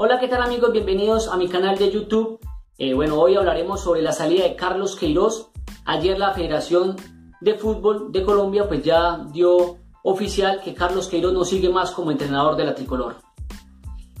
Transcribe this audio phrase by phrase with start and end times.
[0.00, 0.70] Hola, ¿qué tal amigos?
[0.70, 2.38] Bienvenidos a mi canal de YouTube.
[2.78, 5.50] Eh, bueno, hoy hablaremos sobre la salida de Carlos Queiroz.
[5.86, 6.94] Ayer la Federación
[7.40, 12.12] de Fútbol de Colombia pues ya dio oficial que Carlos Queiroz no sigue más como
[12.12, 13.16] entrenador de la tricolor.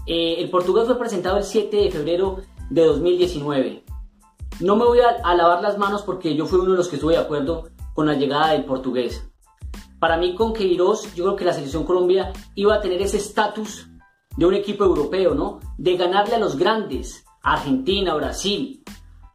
[0.04, 2.38] Eh, el portugués fue presentado el 7 de febrero
[2.70, 3.84] de 2019.
[4.58, 6.96] No me voy a, a lavar las manos porque yo fui uno de los que
[6.96, 9.30] estuve de acuerdo con la llegada del portugués.
[10.00, 13.88] Para mí con Queiroz, yo creo que la selección Colombia iba a tener ese estatus
[14.38, 15.58] de un equipo europeo, ¿no?
[15.78, 18.84] De ganarle a los grandes, Argentina, Brasil,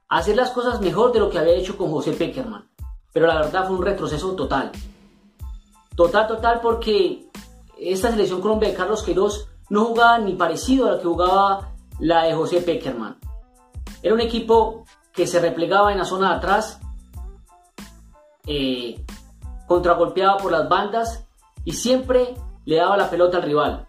[0.07, 2.69] hacer las cosas mejor de lo que había hecho con José Peckerman.
[3.11, 4.71] Pero la verdad fue un retroceso total.
[5.97, 7.27] Total, total, porque
[7.77, 12.23] esta selección Colombia de Carlos Queiroz no jugaba ni parecido a la que jugaba la
[12.23, 13.17] de José Peckerman.
[14.01, 16.79] Era un equipo que se replegaba en la zona de atrás,
[18.47, 19.03] eh,
[19.67, 21.27] contragolpeaba por las bandas
[21.65, 23.87] y siempre le daba la pelota al rival.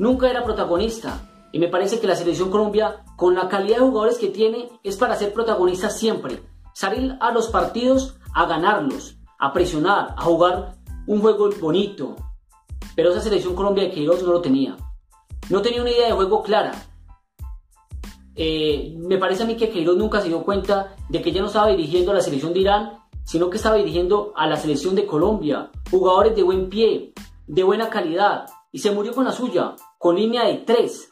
[0.00, 4.16] Nunca era protagonista y me parece que la selección Colombia, con la calidad de jugadores
[4.16, 6.42] que tiene, es para ser protagonista siempre.
[6.72, 12.16] Salir a los partidos a ganarlos, a presionar, a jugar un juego bonito.
[12.96, 14.74] Pero esa selección Colombia de Queiroz no lo tenía.
[15.50, 16.72] No tenía una idea de juego clara.
[18.34, 21.48] Eh, me parece a mí que Queiroz nunca se dio cuenta de que ya no
[21.48, 25.06] estaba dirigiendo a la selección de Irán sino que estaba dirigiendo a la selección de
[25.06, 27.12] Colombia, jugadores de buen pie,
[27.46, 31.08] de buena calidad, y se murió con la suya, con línea de tres.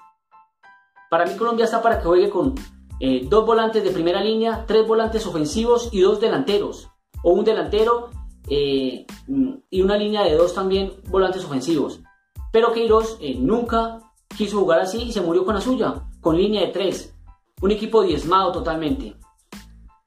[1.11, 2.55] Para mí Colombia está para que juegue con
[3.01, 6.89] eh, dos volantes de primera línea, tres volantes ofensivos y dos delanteros,
[7.23, 8.11] o un delantero
[8.49, 9.07] eh,
[9.71, 12.01] y una línea de dos también volantes ofensivos.
[12.53, 14.01] Pero Queiroz eh, nunca
[14.37, 17.15] quiso jugar así y se murió con la suya, con línea de tres.
[17.61, 19.17] Un equipo diezmado totalmente.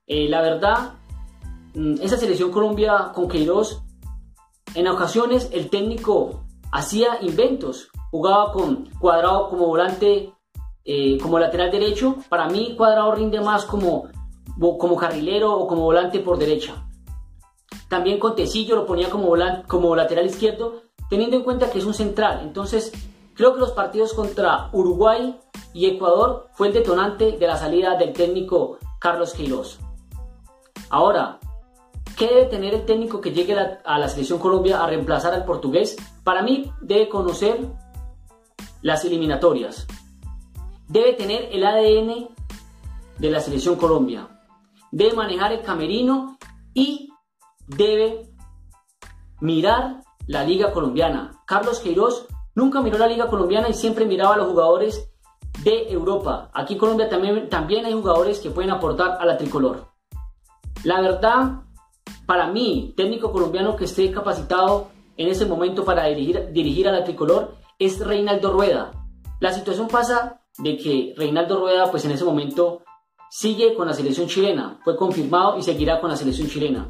[0.08, 0.94] la verdad,
[1.74, 3.82] Mm, esa selección Colombia con Queiroz,
[4.76, 10.34] en ocasiones el técnico hacía inventos, jugaba con Cuadrado como volante,
[10.84, 12.18] eh, como lateral derecho.
[12.30, 14.10] Para mí Cuadrado rinde más como,
[14.60, 16.88] como carrilero o como volante por derecha.
[17.90, 21.86] También con Tecillo lo ponía como, volante, como lateral izquierdo, teniendo en cuenta que es
[21.86, 22.42] un central.
[22.44, 22.92] Entonces,
[23.34, 25.38] creo que los partidos contra Uruguay
[25.74, 29.80] y Ecuador fue el detonante de la salida del técnico Carlos Queiroz.
[30.90, 31.40] Ahora,
[32.22, 35.98] ¿Qué debe tener el técnico que llegue a la selección Colombia a reemplazar al portugués?
[36.24, 37.58] Para mí debe conocer
[38.84, 39.88] las eliminatorias.
[40.88, 42.30] Debe tener el ADN
[43.18, 44.28] de la selección Colombia.
[44.92, 46.38] Debe manejar el camerino
[46.76, 47.10] y
[47.66, 48.30] debe
[49.40, 51.42] mirar la liga colombiana.
[51.48, 55.12] Carlos Queiroz nunca miró la liga colombiana y siempre miraba a los jugadores
[55.64, 56.52] de Europa.
[56.54, 59.88] Aquí en Colombia también, también hay jugadores que pueden aportar a la tricolor.
[60.84, 61.64] La verdad,
[62.32, 64.88] para mí, técnico colombiano que esté capacitado
[65.18, 68.94] en ese momento para dirigir, dirigir a la tricolor es Reinaldo Rueda.
[69.42, 72.84] La situación pasa de que Reinaldo Rueda, pues en ese momento,
[73.30, 74.80] sigue con la selección chilena.
[74.86, 76.90] Fue confirmado y seguirá con la selección chilena.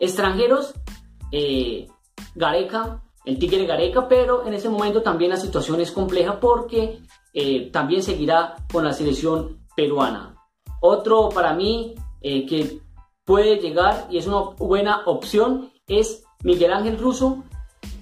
[0.00, 0.72] Extranjeros,
[1.30, 1.86] eh,
[2.34, 7.00] Gareca, el Tigre Gareca, pero en ese momento también la situación es compleja porque
[7.34, 10.34] eh, también seguirá con la selección peruana.
[10.80, 12.85] Otro para mí eh, que
[13.26, 17.44] puede llegar y es una buena opción es Miguel Ángel Russo,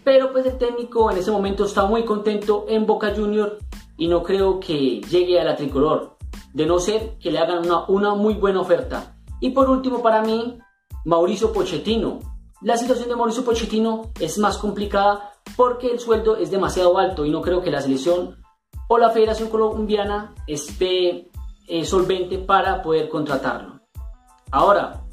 [0.05, 3.59] pero pues el técnico en ese momento está muy contento en Boca Junior
[3.97, 6.17] y no creo que llegue a la tricolor,
[6.53, 9.17] de no ser que le hagan una, una muy buena oferta.
[9.41, 10.59] Y por último para mí,
[11.05, 12.21] Mauricio Pochettino.
[12.61, 17.31] La situación de Mauricio Pochettino es más complicada porque el sueldo es demasiado alto y
[17.31, 18.37] no creo que la selección
[18.89, 21.31] o la Federación Colombiana esté
[21.67, 23.81] eh, solvente para poder contratarlo.
[24.51, 25.04] Ahora,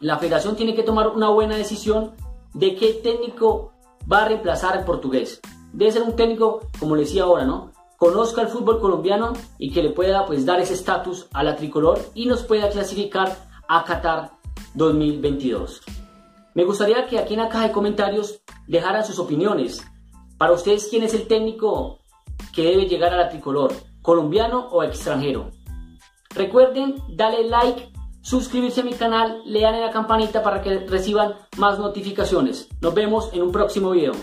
[0.00, 2.12] la federación tiene que tomar una buena decisión
[2.54, 3.72] de qué técnico
[4.10, 5.40] va a reemplazar al portugués.
[5.72, 7.72] Debe ser un técnico, como le decía ahora, ¿no?
[7.96, 11.98] Conozca el fútbol colombiano y que le pueda pues dar ese estatus a la tricolor
[12.14, 13.36] y nos pueda clasificar
[13.68, 14.32] a Qatar
[14.74, 15.82] 2022.
[16.54, 19.82] Me gustaría que aquí en la caja de comentarios dejaran sus opiniones.
[20.38, 21.98] Para ustedes, ¿quién es el técnico
[22.54, 23.72] que debe llegar a la tricolor?
[24.02, 25.50] ¿Colombiano o extranjero?
[26.34, 27.92] Recuerden darle like
[28.26, 32.68] suscribirse a mi canal, lean en la campanita para que reciban más notificaciones.
[32.80, 34.14] Nos vemos en un próximo video.